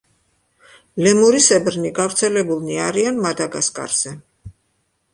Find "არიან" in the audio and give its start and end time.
2.89-3.23